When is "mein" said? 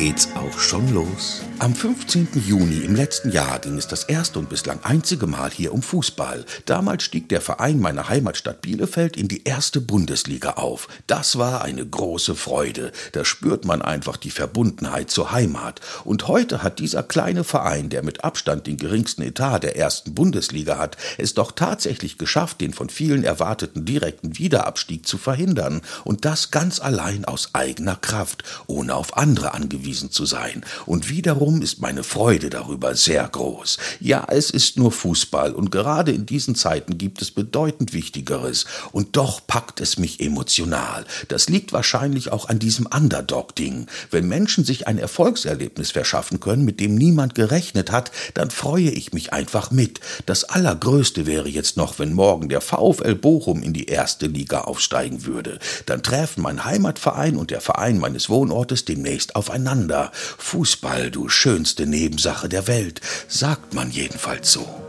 56.42-56.64